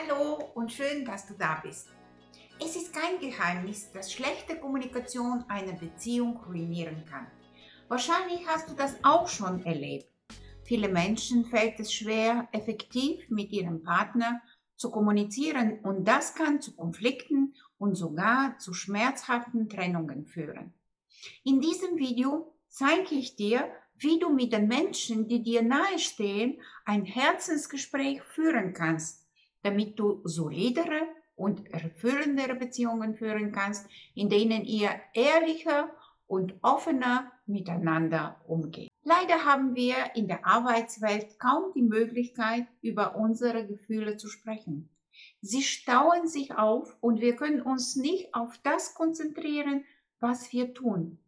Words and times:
Hallo 0.00 0.50
und 0.54 0.72
schön, 0.72 1.04
dass 1.04 1.26
du 1.26 1.34
da 1.34 1.60
bist. 1.62 1.88
Es 2.58 2.76
ist 2.76 2.92
kein 2.94 3.18
Geheimnis, 3.20 3.90
dass 3.92 4.12
schlechte 4.12 4.56
Kommunikation 4.56 5.44
eine 5.48 5.74
Beziehung 5.74 6.38
ruinieren 6.46 7.04
kann. 7.10 7.26
Wahrscheinlich 7.88 8.46
hast 8.46 8.70
du 8.70 8.74
das 8.74 8.94
auch 9.02 9.28
schon 9.28 9.64
erlebt. 9.64 10.08
Viele 10.64 10.88
Menschen 10.88 11.44
fällt 11.44 11.80
es 11.80 11.92
schwer, 11.92 12.48
effektiv 12.52 13.28
mit 13.30 13.50
ihrem 13.52 13.82
Partner 13.82 14.40
zu 14.76 14.90
kommunizieren 14.90 15.80
und 15.80 16.06
das 16.06 16.34
kann 16.34 16.60
zu 16.60 16.74
Konflikten 16.76 17.54
und 17.76 17.94
sogar 17.94 18.56
zu 18.58 18.72
schmerzhaften 18.72 19.68
Trennungen 19.68 20.24
führen. 20.24 20.72
In 21.44 21.60
diesem 21.60 21.98
Video 21.98 22.54
zeige 22.68 23.16
ich 23.16 23.36
dir, 23.36 23.70
wie 23.96 24.18
du 24.18 24.30
mit 24.30 24.52
den 24.52 24.66
Menschen, 24.66 25.28
die 25.28 25.42
dir 25.42 25.62
nahestehen, 25.62 26.62
ein 26.86 27.04
Herzensgespräch 27.04 28.22
führen 28.22 28.72
kannst 28.72 29.19
damit 29.62 29.98
du 29.98 30.20
solidere 30.24 31.08
und 31.36 31.72
erfüllendere 31.72 32.54
Beziehungen 32.54 33.14
führen 33.14 33.52
kannst, 33.52 33.88
in 34.14 34.28
denen 34.28 34.64
ihr 34.64 34.90
ehrlicher 35.14 35.90
und 36.26 36.54
offener 36.62 37.32
miteinander 37.46 38.40
umgeht. 38.46 38.90
Leider 39.02 39.44
haben 39.44 39.74
wir 39.74 39.96
in 40.14 40.28
der 40.28 40.46
Arbeitswelt 40.46 41.38
kaum 41.38 41.72
die 41.74 41.82
Möglichkeit, 41.82 42.66
über 42.82 43.16
unsere 43.16 43.66
Gefühle 43.66 44.16
zu 44.16 44.28
sprechen. 44.28 44.90
Sie 45.40 45.62
stauen 45.62 46.28
sich 46.28 46.54
auf 46.54 46.96
und 47.00 47.20
wir 47.20 47.34
können 47.36 47.62
uns 47.62 47.96
nicht 47.96 48.34
auf 48.34 48.58
das 48.62 48.94
konzentrieren, 48.94 49.84
was 50.20 50.52
wir 50.52 50.74
tun. 50.74 51.18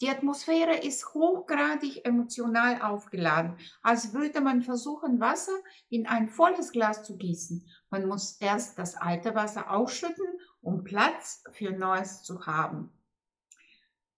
Die 0.00 0.08
Atmosphäre 0.08 0.78
ist 0.78 1.14
hochgradig 1.14 2.04
emotional 2.04 2.82
aufgeladen, 2.82 3.56
als 3.82 4.12
würde 4.12 4.40
man 4.40 4.62
versuchen, 4.62 5.20
Wasser 5.20 5.56
in 5.90 6.06
ein 6.06 6.28
volles 6.28 6.72
Glas 6.72 7.04
zu 7.04 7.16
gießen. 7.16 7.66
Man 7.90 8.06
muss 8.06 8.38
erst 8.40 8.78
das 8.78 8.96
alte 8.96 9.34
Wasser 9.34 9.70
ausschütten, 9.70 10.26
um 10.60 10.82
Platz 10.82 11.44
für 11.52 11.70
Neues 11.70 12.22
zu 12.22 12.46
haben. 12.46 12.90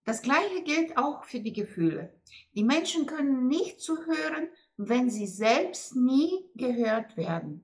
Das 0.05 0.21
Gleiche 0.21 0.63
gilt 0.63 0.97
auch 0.97 1.23
für 1.23 1.39
die 1.39 1.53
Gefühle. 1.53 2.13
Die 2.53 2.63
Menschen 2.63 3.05
können 3.05 3.47
nicht 3.47 3.81
zuhören, 3.81 4.47
wenn 4.77 5.09
sie 5.09 5.27
selbst 5.27 5.95
nie 5.95 6.49
gehört 6.55 7.17
werden. 7.17 7.63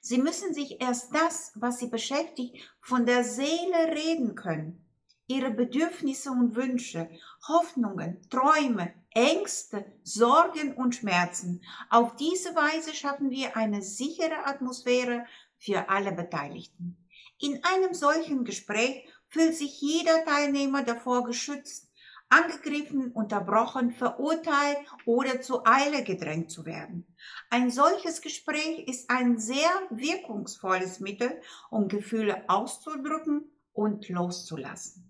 Sie 0.00 0.18
müssen 0.18 0.52
sich 0.52 0.80
erst 0.82 1.14
das, 1.14 1.52
was 1.54 1.78
sie 1.78 1.88
beschäftigt, 1.88 2.58
von 2.80 3.06
der 3.06 3.24
Seele 3.24 3.94
reden 3.94 4.34
können 4.34 4.83
ihre 5.26 5.50
Bedürfnisse 5.50 6.30
und 6.30 6.54
Wünsche, 6.54 7.08
Hoffnungen, 7.48 8.20
Träume, 8.28 8.92
Ängste, 9.10 9.84
Sorgen 10.02 10.74
und 10.74 10.96
Schmerzen. 10.96 11.62
Auf 11.88 12.16
diese 12.16 12.54
Weise 12.54 12.94
schaffen 12.94 13.30
wir 13.30 13.56
eine 13.56 13.82
sichere 13.82 14.46
Atmosphäre 14.46 15.24
für 15.56 15.88
alle 15.88 16.12
Beteiligten. 16.12 16.96
In 17.38 17.62
einem 17.64 17.94
solchen 17.94 18.44
Gespräch 18.44 19.08
fühlt 19.28 19.54
sich 19.54 19.80
jeder 19.80 20.24
Teilnehmer 20.24 20.82
davor 20.82 21.24
geschützt, 21.24 21.90
angegriffen, 22.28 23.12
unterbrochen, 23.12 23.92
verurteilt 23.92 24.78
oder 25.04 25.40
zur 25.40 25.66
Eile 25.66 26.02
gedrängt 26.02 26.50
zu 26.50 26.66
werden. 26.66 27.06
Ein 27.50 27.70
solches 27.70 28.20
Gespräch 28.20 28.86
ist 28.88 29.10
ein 29.10 29.38
sehr 29.38 29.70
wirkungsvolles 29.90 31.00
Mittel, 31.00 31.40
um 31.70 31.88
Gefühle 31.88 32.48
auszudrücken 32.48 33.50
und 33.72 34.08
loszulassen. 34.08 35.03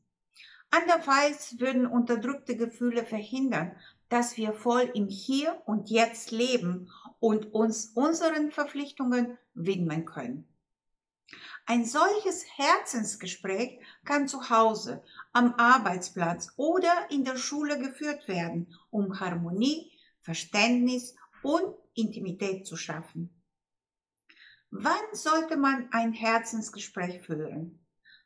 Andernfalls 0.75 1.61
würden 1.61 1.87
unterdrückte 1.87 2.57
Gefühle 2.57 3.05
verhindern, 3.05 3.77
dass 4.09 4.37
wir 4.37 4.53
voll 4.53 4.91
im 4.95 5.07
Hier 5.07 5.63
und 5.67 5.89
Jetzt 5.89 6.33
leben 6.33 6.91
und 7.21 7.55
uns 7.55 7.93
unseren 7.95 8.51
Verpflichtungen 8.51 9.39
widmen 9.55 10.05
können. 10.05 10.49
Ein 11.67 11.85
solches 11.85 12.45
Herzensgespräch 12.57 13.79
kann 14.05 14.27
zu 14.27 14.51
Hause, 14.51 15.05
am 15.33 15.55
Arbeitsplatz 15.55 16.53
oder 16.57 16.93
in 17.09 17.25
der 17.25 17.37
Schule 17.37 17.79
geführt 17.79 18.27
werden, 18.27 18.77
um 18.91 19.21
Harmonie, 19.21 19.93
Verständnis 20.23 21.15
und 21.45 21.73
Intimität 21.95 22.67
zu 22.67 22.77
schaffen. 22.77 23.31
Wann 24.73 25.05
sollte 25.13 25.57
man 25.57 25.89
ein 25.93 26.13
Herzensgespräch 26.13 27.23
führen? 27.23 27.79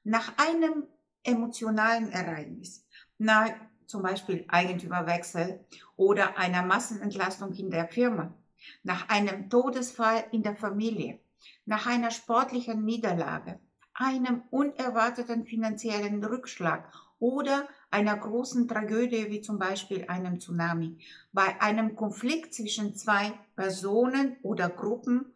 Nach 0.03 0.33
einem 0.39 0.87
emotionalen 1.29 2.11
Ereignis, 2.11 2.85
na, 3.19 3.47
zum 3.87 4.03
Beispiel 4.03 4.45
Eigentümerwechsel 4.49 5.65
oder 5.97 6.37
einer 6.39 6.63
Massenentlastung 6.63 7.53
in 7.55 7.71
der 7.71 7.89
Firma, 7.89 8.35
nach 8.83 9.09
einem 9.09 9.49
Todesfall 9.49 10.25
in 10.33 10.43
der 10.43 10.57
Familie, 10.57 11.21
nach 11.65 11.87
einer 11.87 12.11
sportlichen 12.11 12.85
Niederlage, 12.85 13.59
einem 13.95 14.43
unerwarteten 14.51 15.45
finanziellen 15.45 16.23
Rückschlag 16.25 16.93
oder 17.19 17.69
einer 17.91 18.17
großen 18.17 18.69
Tragödie 18.69 19.31
wie 19.31 19.41
zum 19.41 19.59
Beispiel 19.59 20.05
einem 20.09 20.39
Tsunami, 20.41 20.99
bei 21.33 21.61
einem 21.61 21.97
Konflikt 21.97 22.55
zwischen 22.55 22.95
zwei 22.95 23.33
Personen 23.57 24.37
oder 24.43 24.69
Gruppen, 24.69 25.33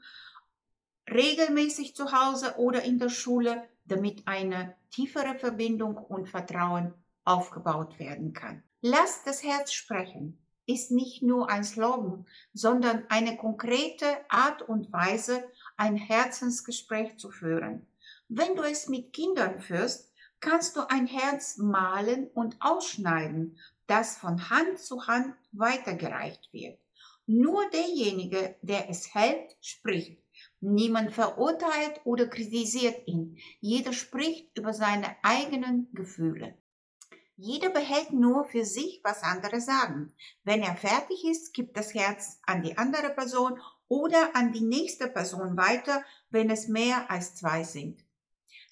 regelmäßig 1.14 1.94
zu 1.94 2.12
Hause 2.12 2.54
oder 2.58 2.82
in 2.82 2.98
der 2.98 3.08
Schule, 3.08 3.62
damit 3.84 4.26
eine 4.26 4.74
tiefere 4.90 5.38
Verbindung 5.38 5.96
und 5.96 6.28
Vertrauen 6.28 6.94
aufgebaut 7.24 7.98
werden 7.98 8.32
kann. 8.32 8.62
Lass 8.80 9.22
das 9.24 9.42
Herz 9.42 9.72
sprechen 9.72 10.38
ist 10.66 10.90
nicht 10.90 11.22
nur 11.22 11.50
ein 11.50 11.64
Slogan, 11.64 12.26
sondern 12.52 13.04
eine 13.08 13.36
konkrete 13.36 14.06
Art 14.28 14.62
und 14.62 14.92
Weise, 14.92 15.44
ein 15.76 15.96
Herzensgespräch 15.96 17.18
zu 17.18 17.30
führen. 17.30 17.86
Wenn 18.28 18.56
du 18.56 18.62
es 18.62 18.88
mit 18.88 19.12
Kindern 19.12 19.60
führst, 19.60 20.12
kannst 20.40 20.76
du 20.76 20.88
ein 20.88 21.06
Herz 21.06 21.58
malen 21.58 22.28
und 22.28 22.56
ausschneiden, 22.60 23.58
das 23.86 24.16
von 24.16 24.50
Hand 24.50 24.78
zu 24.78 25.06
Hand 25.06 25.34
weitergereicht 25.52 26.52
wird. 26.52 26.78
Nur 27.26 27.68
derjenige, 27.70 28.56
der 28.62 28.88
es 28.88 29.14
hält, 29.14 29.56
spricht. 29.60 30.18
Niemand 30.64 31.12
verurteilt 31.12 32.00
oder 32.04 32.28
kritisiert 32.28 33.08
ihn. 33.08 33.36
Jeder 33.58 33.92
spricht 33.92 34.56
über 34.56 34.72
seine 34.72 35.16
eigenen 35.24 35.88
Gefühle. 35.92 36.56
Jeder 37.36 37.70
behält 37.70 38.12
nur 38.12 38.44
für 38.44 38.64
sich, 38.64 39.00
was 39.02 39.24
andere 39.24 39.60
sagen. 39.60 40.14
Wenn 40.44 40.62
er 40.62 40.76
fertig 40.76 41.24
ist, 41.24 41.52
gibt 41.52 41.76
das 41.76 41.94
Herz 41.94 42.38
an 42.46 42.62
die 42.62 42.78
andere 42.78 43.10
Person 43.10 43.58
oder 43.88 44.36
an 44.36 44.52
die 44.52 44.60
nächste 44.60 45.08
Person 45.08 45.56
weiter, 45.56 46.04
wenn 46.30 46.48
es 46.48 46.68
mehr 46.68 47.10
als 47.10 47.34
zwei 47.34 47.64
sind. 47.64 48.04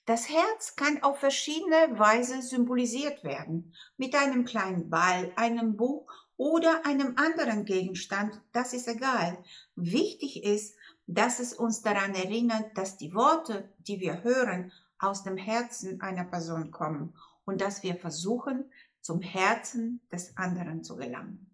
Das 0.06 0.28
Herz 0.28 0.76
kann 0.76 1.02
auf 1.02 1.18
verschiedene 1.18 1.98
Weise 1.98 2.40
symbolisiert 2.40 3.24
werden. 3.24 3.74
Mit 3.96 4.14
einem 4.14 4.44
kleinen 4.44 4.90
Ball, 4.90 5.32
einem 5.34 5.76
Buch 5.76 6.06
oder 6.36 6.86
einem 6.86 7.16
anderen 7.16 7.64
Gegenstand, 7.64 8.40
das 8.52 8.74
ist 8.74 8.86
egal. 8.86 9.42
Wichtig 9.74 10.44
ist, 10.44 10.76
dass 11.14 11.40
es 11.40 11.52
uns 11.52 11.82
daran 11.82 12.14
erinnert, 12.14 12.76
dass 12.76 12.96
die 12.96 13.14
Worte, 13.14 13.68
die 13.78 14.00
wir 14.00 14.22
hören, 14.22 14.72
aus 14.98 15.24
dem 15.24 15.36
Herzen 15.36 16.00
einer 16.00 16.24
Person 16.24 16.70
kommen 16.70 17.14
und 17.44 17.60
dass 17.60 17.82
wir 17.82 17.96
versuchen, 17.96 18.70
zum 19.00 19.20
Herzen 19.20 20.00
des 20.12 20.36
anderen 20.36 20.84
zu 20.84 20.96
gelangen. 20.96 21.50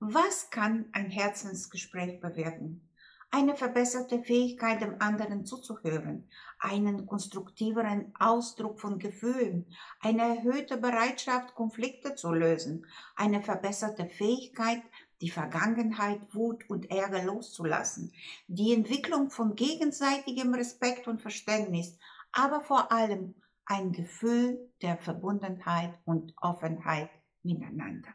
Was 0.00 0.50
kann 0.50 0.86
ein 0.92 1.10
Herzensgespräch 1.10 2.20
bewirken? 2.20 2.88
Eine 3.30 3.54
verbesserte 3.54 4.24
Fähigkeit, 4.24 4.80
dem 4.80 5.00
anderen 5.00 5.44
zuzuhören, 5.44 6.28
einen 6.58 7.06
konstruktiveren 7.06 8.12
Ausdruck 8.18 8.80
von 8.80 8.98
Gefühlen, 8.98 9.66
eine 10.00 10.22
erhöhte 10.22 10.78
Bereitschaft, 10.78 11.54
Konflikte 11.54 12.16
zu 12.16 12.32
lösen, 12.32 12.86
eine 13.14 13.42
verbesserte 13.42 14.06
Fähigkeit, 14.06 14.82
die 15.20 15.30
Vergangenheit, 15.30 16.34
Wut 16.34 16.68
und 16.68 16.90
Ärger 16.90 17.22
loszulassen, 17.24 18.12
die 18.48 18.72
Entwicklung 18.72 19.30
von 19.30 19.54
gegenseitigem 19.54 20.54
Respekt 20.54 21.08
und 21.08 21.20
Verständnis, 21.20 21.98
aber 22.32 22.60
vor 22.60 22.90
allem 22.92 23.34
ein 23.64 23.92
Gefühl 23.92 24.70
der 24.82 24.96
Verbundenheit 24.96 25.98
und 26.04 26.34
Offenheit 26.40 27.10
miteinander. 27.42 28.08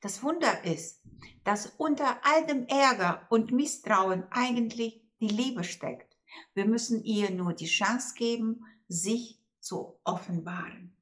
Das 0.00 0.22
Wunder 0.22 0.64
ist, 0.64 1.02
dass 1.44 1.66
unter 1.78 2.20
all 2.22 2.46
dem 2.46 2.66
Ärger 2.66 3.26
und 3.30 3.52
Misstrauen 3.52 4.24
eigentlich 4.30 5.02
die 5.20 5.28
Liebe 5.28 5.64
steckt. 5.64 6.16
Wir 6.54 6.66
müssen 6.66 7.02
ihr 7.02 7.30
nur 7.30 7.52
die 7.52 7.66
Chance 7.66 8.14
geben, 8.14 8.64
sich 8.86 9.40
zu 9.60 9.98
offenbaren. 10.04 10.96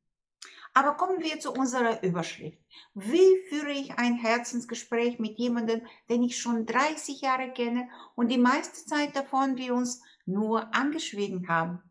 Aber 0.76 0.92
kommen 0.92 1.22
wir 1.22 1.40
zu 1.40 1.52
unserer 1.52 2.02
Überschrift. 2.02 2.58
Wie 2.92 3.38
führe 3.48 3.70
ich 3.70 3.98
ein 3.98 4.16
Herzensgespräch 4.16 5.18
mit 5.18 5.38
jemandem, 5.38 5.80
den 6.10 6.22
ich 6.22 6.36
schon 6.36 6.66
30 6.66 7.22
Jahre 7.22 7.50
kenne 7.54 7.88
und 8.14 8.28
die 8.28 8.36
meiste 8.36 8.84
Zeit 8.84 9.16
davon 9.16 9.56
wir 9.56 9.74
uns 9.74 10.02
nur 10.26 10.74
angeschwiegen 10.74 11.48
haben? 11.48 11.82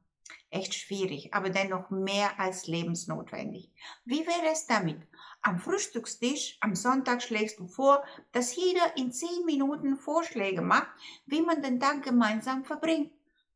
echt 0.52 0.76
schwierig, 0.76 1.34
aber 1.34 1.50
dennoch 1.50 1.90
mehr 1.90 2.40
als 2.40 2.68
lebensnotwendig. 2.68 3.72
Wie 4.06 4.26
wäre 4.26 4.52
es 4.54 4.68
damit? 4.68 5.02
Am 5.42 5.60
Frühstückstisch 5.60 6.58
am 6.62 6.76
Sonntag 6.76 7.24
schlägst 7.24 7.60
du 7.60 7.68
vor, 7.68 8.04
dass 8.32 8.56
jeder 8.56 8.96
in 8.96 9.12
zehn 9.12 9.46
Minuten 9.46 9.98
Vorschläge 9.98 10.62
macht, 10.62 10.88
wie 11.26 11.42
man 11.42 11.62
den 11.62 11.80
Tag 11.80 12.04
gemeinsam 12.04 12.64
verbringt. 12.64 13.12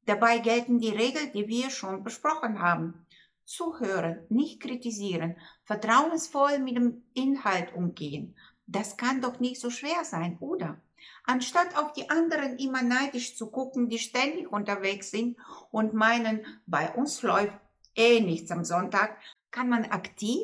Dabei 0.05 0.39
gelten 0.39 0.79
die 0.79 0.89
Regeln, 0.89 1.31
die 1.33 1.47
wir 1.47 1.69
schon 1.69 2.03
besprochen 2.03 2.59
haben. 2.59 3.05
Zuhören, 3.49 4.27
nicht 4.29 4.61
kritisieren, 4.61 5.35
vertrauensvoll 5.63 6.59
mit 6.59 6.75
dem 6.75 7.01
Inhalt 7.15 7.73
umgehen. 7.73 8.35
Das 8.67 8.95
kann 8.95 9.21
doch 9.21 9.39
nicht 9.39 9.59
so 9.59 9.71
schwer 9.71 10.03
sein, 10.03 10.37
oder? 10.39 10.79
Anstatt 11.23 11.75
auf 11.75 11.91
die 11.93 12.11
anderen 12.11 12.59
immer 12.59 12.83
neidisch 12.83 13.35
zu 13.35 13.49
gucken, 13.49 13.89
die 13.89 13.97
ständig 13.97 14.51
unterwegs 14.51 15.09
sind 15.09 15.35
und 15.71 15.95
meinen, 15.95 16.45
bei 16.67 16.93
uns 16.93 17.23
läuft 17.23 17.57
eh 17.95 18.19
nichts 18.19 18.51
am 18.51 18.63
Sonntag, 18.63 19.17
kann 19.49 19.67
man 19.67 19.85
aktiv 19.85 20.43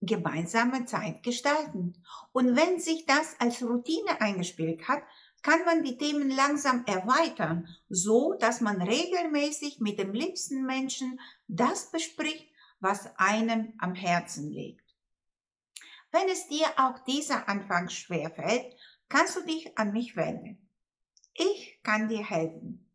gemeinsame 0.00 0.86
Zeit 0.86 1.22
gestalten. 1.22 2.02
Und 2.32 2.56
wenn 2.56 2.80
sich 2.80 3.06
das 3.06 3.38
als 3.38 3.62
Routine 3.62 4.20
eingespielt 4.20 4.88
hat, 4.88 5.04
kann 5.42 5.64
man 5.64 5.82
die 5.82 5.96
Themen 5.96 6.30
langsam 6.30 6.84
erweitern, 6.86 7.68
so 7.88 8.34
dass 8.34 8.60
man 8.60 8.82
regelmäßig 8.82 9.80
mit 9.80 9.98
dem 9.98 10.12
liebsten 10.12 10.64
Menschen 10.64 11.20
das 11.48 11.90
bespricht, 11.90 12.48
was 12.80 13.10
einem 13.16 13.74
am 13.78 13.94
Herzen 13.94 14.50
liegt. 14.50 14.84
Wenn 16.12 16.28
es 16.28 16.48
dir 16.48 16.66
auch 16.76 16.98
dieser 17.00 17.48
Anfang 17.48 17.88
schwerfällt, 17.88 18.76
kannst 19.08 19.36
du 19.36 19.42
dich 19.42 19.78
an 19.78 19.92
mich 19.92 20.16
wenden. 20.16 20.68
Ich 21.34 21.80
kann 21.82 22.08
dir 22.08 22.24
helfen. 22.24 22.90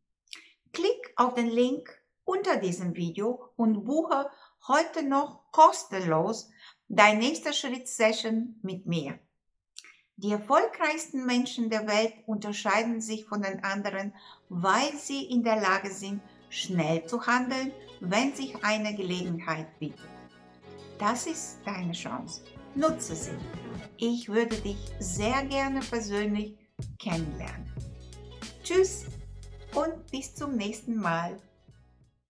Klick 0.74 1.14
auf 1.16 1.36
den 1.36 1.50
Link 1.50 1.90
unter 2.26 2.58
diesem 2.58 2.96
Video 2.96 3.50
und 3.56 3.86
buche 3.86 4.30
heute 4.68 5.04
noch 5.04 5.52
kostenlos 5.52 6.50
dein 6.88 7.20
nächster 7.20 7.54
Schritt 7.54 7.88
Session 7.88 8.60
mit 8.62 8.86
mir. 8.86 9.20
Die 10.18 10.32
erfolgreichsten 10.32 11.26
Menschen 11.26 11.70
der 11.70 11.88
Welt 11.88 12.14
unterscheiden 12.26 13.02
sich 13.02 13.26
von 13.26 13.42
den 13.42 13.64
anderen, 13.66 14.14
weil 14.48 14.94
sie 14.98 15.26
in 15.26 15.44
der 15.44 15.60
Lage 15.60 15.92
sind, 15.92 16.22
schnell 16.50 17.06
zu 17.06 17.28
handeln, 17.28 17.74
wenn 18.00 18.34
sich 18.34 18.64
eine 18.64 18.96
Gelegenheit 18.96 19.68
bietet. 19.78 20.08
Das 21.00 21.28
ist 21.28 21.58
deine 21.66 21.92
Chance. 21.92 22.42
Nutze 22.76 23.14
sie. 23.14 23.38
Ich 23.98 24.30
würde 24.30 24.56
dich 24.56 24.78
sehr 25.00 25.44
gerne 25.46 25.82
persönlich 25.82 26.58
kennenlernen. 26.98 27.70
Tschüss 28.64 29.06
und 29.74 30.10
bis 30.12 30.34
zum 30.34 30.56
nächsten 30.56 30.96
Mal. 30.96 31.38